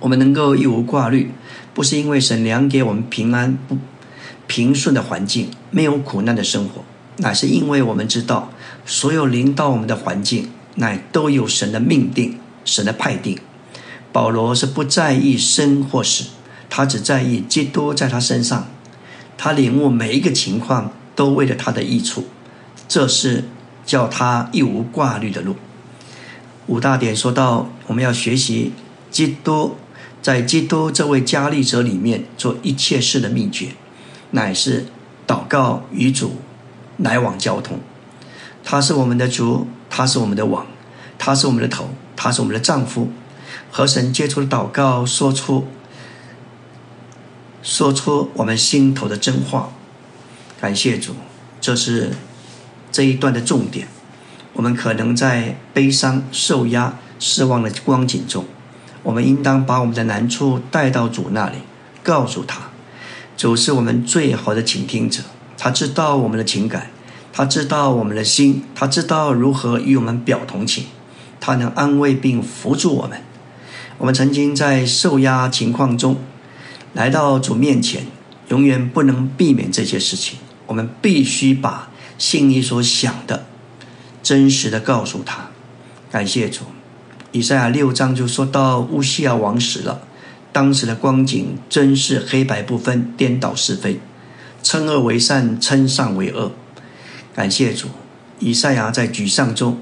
[0.00, 1.30] 我们能够一无挂虑，
[1.72, 3.78] 不是因为神良给我们平安不
[4.46, 6.84] 平顺的环境，没有苦难的生活，
[7.16, 8.50] 乃是因为我们知道
[8.84, 13.38] 所有临到我们的环境，乃都有神的命定、神的派定。
[14.10, 16.30] 保罗是不在意生或死，
[16.68, 18.66] 他只在意基督在他身上。
[19.36, 22.24] 他领悟每一个情况都为了他的益处，
[22.88, 23.44] 这是
[23.84, 25.54] 叫他一无挂虑的路。
[26.66, 28.72] 五大点说到，我们要学习
[29.10, 29.76] 基督，
[30.20, 33.68] 在基督这位加力者里面做一切事的秘诀，
[34.32, 34.86] 乃是
[35.26, 36.36] 祷告与主
[36.96, 37.78] 来往交通。
[38.64, 40.66] 他是我们的主，他是我们的网，
[41.18, 43.10] 他是我们的头，他是我们的丈夫。
[43.70, 45.66] 和神接触的祷告，说出。
[47.60, 49.70] 说出我们心头的真话，
[50.60, 51.14] 感谢主，
[51.60, 52.12] 这是
[52.90, 53.88] 这一段的重点。
[54.54, 58.46] 我们可能在悲伤、受压、失望的光景中，
[59.02, 61.56] 我们应当把我们的难处带到主那里，
[62.02, 62.70] 告诉他，
[63.36, 65.22] 主是我们最好的倾听者，
[65.58, 66.90] 他知道我们的情感，
[67.38, 70.86] 他知道我们的心，他知道如何与我们表同情，
[71.38, 73.20] 他能安慰并扶助我们。
[73.98, 76.16] 我们曾经在受压情况中。
[76.94, 78.06] 来到主面前，
[78.48, 80.40] 永远不能避免这些事情。
[80.66, 83.46] 我们必须把心里所想的
[84.20, 85.50] 真实的告诉他。
[86.10, 86.64] 感谢主，
[87.30, 90.00] 以赛亚六章就说到乌西亚王死了，
[90.50, 94.00] 当时的光景真是黑白不分，颠倒是非，
[94.60, 96.50] 称恶为善，称善为恶。
[97.38, 97.86] 感谢主，
[98.40, 99.78] 以赛亚在沮丧中，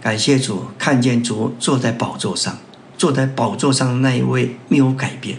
[0.00, 2.56] 感谢主，看见主坐在宝座上，
[2.96, 5.38] 坐在宝座上的那一位没有改变。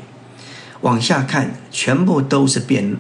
[0.82, 2.98] 往下看，全部都是变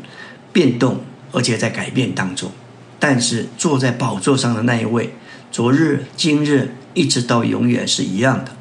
[0.53, 1.01] 变动，
[1.34, 2.49] 而且在改变当中。
[2.97, 5.13] 但是坐在宝座上的那一位，
[5.51, 8.53] 昨日、今日，一直到永远是一样的。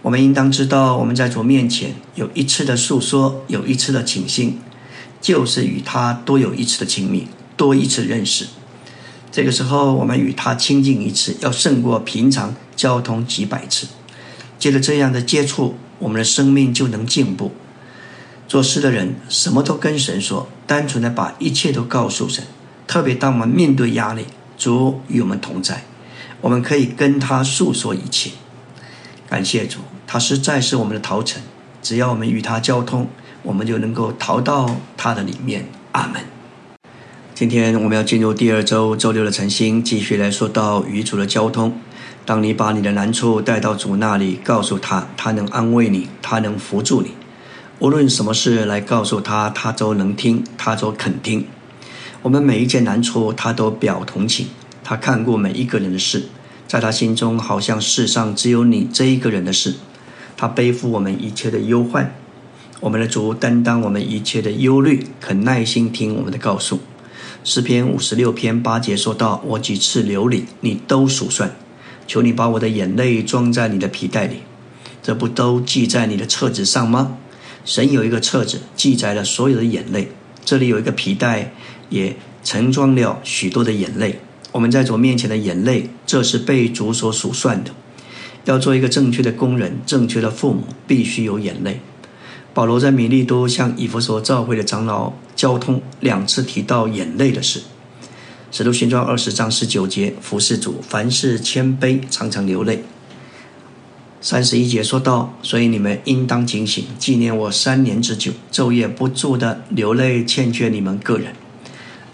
[0.00, 4.58] 我们应当知道，我们在主面前有一次的诉说，有一次的倾心，
[5.20, 8.46] 就是与他多有一次的亲密，多一次认识。
[9.32, 13.86] 这个时候，我们与他亲近一次，要胜过平常交通几百次。
[14.58, 17.50] 借着这样的接触，我们的生命就能进步。
[18.46, 22.44] 做事的人什么都跟神说，单纯的把一切都告诉神。
[22.86, 24.26] 特别当我们面对压力，
[24.58, 25.84] 主与我们同在，
[26.42, 28.32] 我们可以跟他诉说一切。
[29.30, 29.78] 感谢主。
[30.06, 31.40] 他实在是我们的逃城，
[31.82, 33.08] 只要我们与他交通，
[33.42, 35.66] 我们就能够逃到他的里面。
[35.92, 36.31] 阿门。
[37.34, 41.72] 今天我们要进入第二周周六的晨星，继续来说到与主的交通。
[42.26, 47.12] 当你把你的难处带到主那里，告诉他，他能安慰你，他能扶助你。
[47.78, 51.46] 无论什么事来告诉他，他都能听，他都肯听。
[52.20, 54.48] 我们每一件难处，他都表同情。
[54.84, 56.24] 他看过每一个人的事，
[56.68, 59.76] 在他心中，好像世上只有你这一个人的事。
[60.36, 62.14] 他背负我们一切的忧患，
[62.80, 66.78] 我们的主担当我们一切的忧虑，肯耐心听我们的告诉。
[67.44, 71.56] 诗篇五十六篇八节说到：“我几次流泪，你都数算。
[72.06, 74.36] 求你把我的眼泪装在你的皮带里，
[75.02, 77.18] 这不都记在你的册子上吗？”
[77.64, 80.12] 神有一个册子，记载了所有的眼泪。
[80.44, 81.52] 这里有一个皮带，
[81.90, 82.14] 也
[82.44, 84.20] 盛装了许多的眼泪。
[84.52, 87.72] 我们在主面前的眼泪，这是被主所数算的。
[88.44, 91.80] 要做一个正确的工人，正确的父母，必须有眼泪。
[92.54, 97.62] 保罗在米利都向以弗所教会的长老交通，两次提到眼泪的事。
[98.50, 102.84] 使徒行传二十章十九节，服侍主，凡事谦卑，常常流泪。
[104.20, 111.32] 三十一节说到，所以你们应当警醒，纪念我三年之久，昼夜不住的流泪，欠缺你们个人。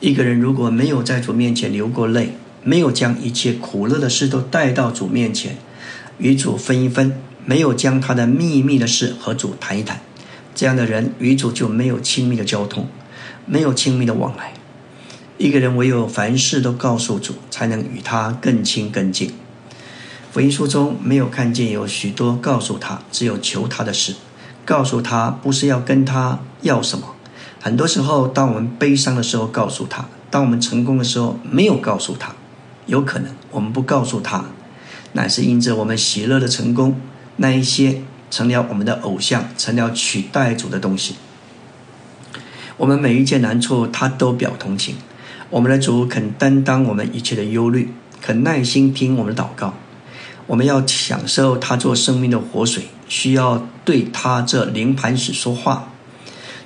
[0.00, 2.30] 一个人如果没有在主面前流过泪，
[2.62, 5.56] 没有将一切苦乐的事都带到主面前。
[6.18, 7.12] 与主分一分，
[7.44, 10.00] 没有将他的秘密的事和主谈一谈，
[10.58, 12.88] 这样的人与主就没有亲密的交通，
[13.46, 14.54] 没有亲密的往来。
[15.36, 19.32] 一个人唯有凡事都告诉主，才能与他更亲更近。
[20.32, 24.16] 福音书中没有看见有许多告诉他，只有求他的事。
[24.64, 27.14] 告诉他不是要跟他要什么。
[27.60, 32.34] 很多时候，当我们悲伤的时候告诉他，当我们成功的时候没有告诉他，
[32.86, 34.46] 有可能我们不告诉他。
[35.12, 36.96] 乃是因着我们喜乐的成功，
[37.36, 41.16] 那一些成了我们的偶像，成了取代主的东西。
[42.76, 44.96] 我们每一件难处，他都表同情。
[45.50, 49.74] 我们的主肯担当我们一切的忧虑，肯耐心听我们的祷告。
[50.46, 55.92] 我们要享受他做生命的活水，需要对他这灵磐石说话。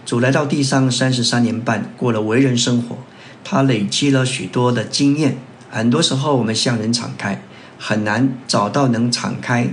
[0.04, 2.98] 主来到地上三十三年半，过了为人生活，
[3.42, 5.38] 他累积了许多的经验。
[5.70, 7.42] 很多时候，我们向人敞开。
[7.78, 9.66] 很难找到能敞开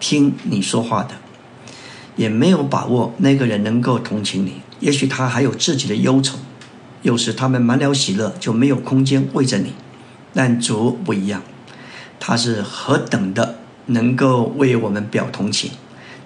[0.00, 1.16] 听你说话的，
[2.16, 4.54] 也没有把握那个人能够同情你。
[4.80, 6.38] 也许他还有自己的忧愁，
[7.02, 9.72] 有时他们满了喜乐，就没有空间为着你。
[10.32, 11.42] 但主不一样，
[12.20, 15.72] 他是何等的能够为我们表同情，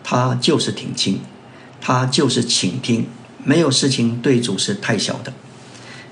[0.05, 1.21] 他就是挺亲，
[1.81, 3.07] 他就是倾听，
[3.43, 5.33] 没有事情对主是太小的。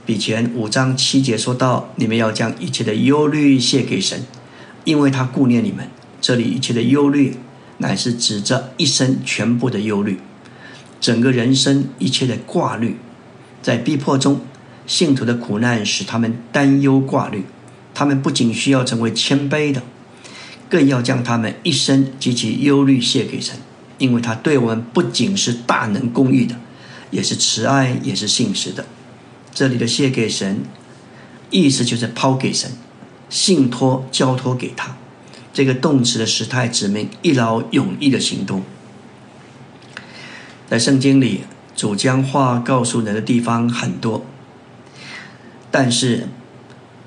[0.06, 4.22] 比前五章七节说到：你们要将一切的忧虑卸给神。
[4.84, 5.90] 因为他顾念你们，
[6.22, 7.36] 这里一切的忧虑，
[7.80, 10.20] 乃是指着一生全部的忧虑，
[11.00, 12.96] 整个人生一切的挂虑，
[13.62, 14.42] 在逼迫中，
[14.86, 17.44] 信徒的苦难使他们担忧挂虑，
[17.94, 19.82] 他们不仅需要成为谦卑的，
[20.68, 23.56] 更要将他们一生及其忧虑卸给神，
[23.98, 26.56] 因为他对我们不仅是大能公义的，
[27.10, 28.84] 也是慈爱，也是信实的。
[29.54, 30.60] 这里的献给神，
[31.50, 32.70] 意思就是抛给神。
[33.30, 34.96] 信托交托给他，
[35.52, 38.62] 这个动词的时态指明一劳永逸的行动。
[40.68, 41.42] 在圣经里，
[41.74, 44.24] 主将话告诉人的地方很多，
[45.70, 46.28] 但是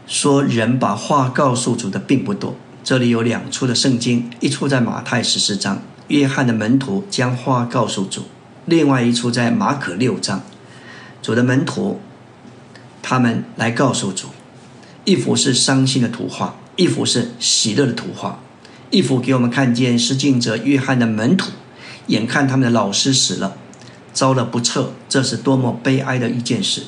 [0.06, 2.56] 说人把话告诉主的并不多。
[2.84, 8.24] 这里有两处的圣经，一处在马太十四章，约翰的门徒将话告诉主；
[8.66, 10.44] 另外一处在马可六章，
[11.22, 12.02] 主的门徒
[13.02, 14.28] 他们来告诉主。
[15.06, 18.40] 一幅是伤心的图画，一幅是喜乐的图画。
[18.90, 21.52] 一幅给我们看见施浸者约翰的门徒，
[22.08, 23.58] 眼看他们的老师死了，
[24.14, 26.84] 遭了不测，这是多么悲哀的一件事。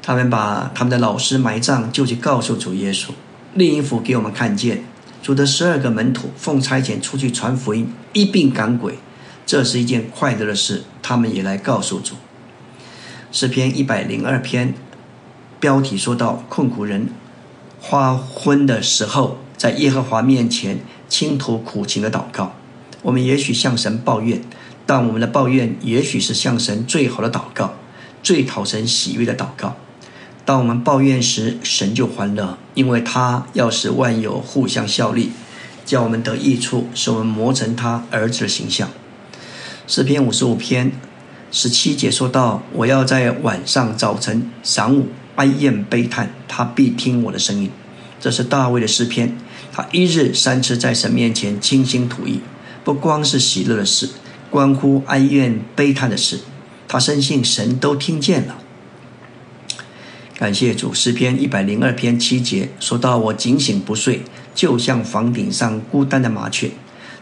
[0.00, 3.10] 他们把他们的老师埋葬，就去告诉主耶稣。
[3.54, 4.84] 另一幅给我们看见
[5.22, 8.98] 主的十二个门徒奉差遣出去传福音，一并赶鬼，
[9.44, 10.84] 这是一件快乐的事。
[11.02, 12.14] 他们也来告诉主。
[13.30, 14.72] 诗篇一百零二篇
[15.60, 17.08] 标题说到困苦人
[17.84, 20.78] 花昏的时候，在耶和华面前
[21.08, 22.54] 倾吐苦情的祷告。
[23.02, 24.40] 我们也许向神抱怨，
[24.86, 27.74] 但我们的抱怨也许是向神最好的祷告，
[28.22, 29.74] 最讨神喜悦的祷告。
[30.44, 35.32] 当我们抱怨时，神就欢乐，因为他要使万有互相效力，
[35.84, 38.88] 叫我们得益处，使我们磨成他儿子的形象。
[39.88, 40.92] 诗篇五十五篇。
[41.54, 47.70] 十七节说到：“我要在晚上、早晨、晌午哀怨悲叹，他必听我的声音。”
[48.20, 49.36] 这是大卫的诗篇。
[49.72, 52.40] 他一日三次在神面前倾心吐意，
[52.84, 54.10] 不光是喜乐的事，
[54.50, 56.40] 关乎哀怨悲叹的事，
[56.86, 58.58] 他深信神都听见了。
[60.36, 64.22] 感谢主，诗篇一百零二篇七节说到：“我警醒不睡，
[64.54, 66.70] 就像房顶上孤单的麻雀。”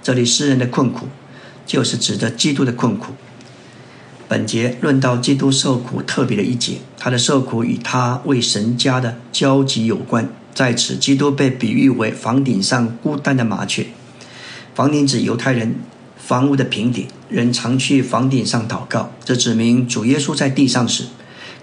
[0.03, 1.07] 这里诗人的困苦，
[1.67, 3.13] 就是指着基督的困苦。
[4.31, 10.29] 本节论到基督受苦特别的一节，他的受苦与他为神家的交集有关。
[10.55, 13.87] 在此，基督被比喻为房顶上孤单的麻雀。
[14.73, 15.75] 房顶指犹太人
[16.17, 19.11] 房屋的平顶，人常去房顶上祷告。
[19.25, 21.07] 这指明主耶稣在地上时，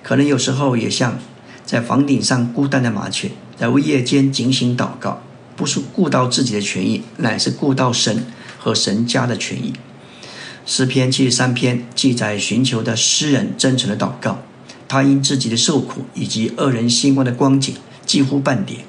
[0.03, 1.17] 可能有时候也像
[1.65, 5.21] 在房顶上孤单的麻雀，在夜间警醒祷告，
[5.55, 8.25] 不是顾到自己的权益，乃是顾到神
[8.59, 9.71] 和神家的权益。
[10.69, 14.39] 诗篇七十三篇记载寻求的诗人真诚的祷告，
[14.85, 17.73] 他因自己的受苦以及恶人心光的光景
[18.05, 18.79] 几乎半跌。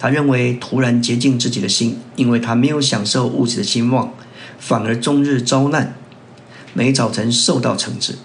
[0.00, 4.12] 他认为突然洁净自己的心，因为他没有享受物质的兴旺，
[4.58, 5.94] 反而终日遭难，
[6.74, 8.16] 每早晨受到惩治。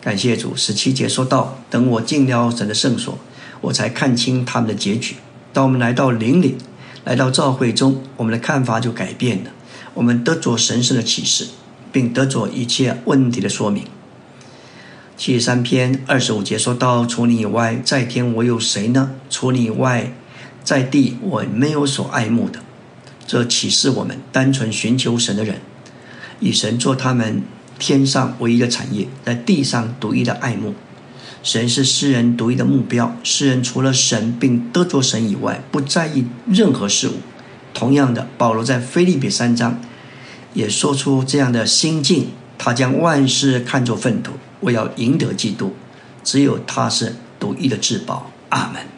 [0.00, 3.16] 感谢主，十七节说到：等我进了神的圣所，
[3.60, 5.14] 我才看清他们的结局。
[5.52, 6.56] 当我们来到灵里，
[7.04, 9.52] 来到教会中，我们的看法就改变了，
[9.94, 11.46] 我们得着神圣的启示。
[11.94, 13.84] 并得着一切问题的说明。
[15.16, 19.12] 七十三篇二十五节说到：“除你以外，在天我有谁呢？
[19.30, 20.12] 除你以外，
[20.64, 22.58] 在地我没有所爱慕的。”
[23.24, 25.60] 这启示我们单纯寻求神的人，
[26.40, 27.42] 以神做他们
[27.78, 30.74] 天上唯一的产业，在地上独一的爱慕。
[31.44, 33.16] 神是诗人独一的目标。
[33.22, 37.12] 诗人除了神并得着神以外，不在意任何事物。
[37.72, 39.80] 同样的，保罗在菲利比三章。
[40.54, 45.74] 也说出这样的心境，他将万事看作粪土，我要赢得基督，
[46.22, 48.30] 只有他是独一的至宝。
[48.48, 48.93] 阿门。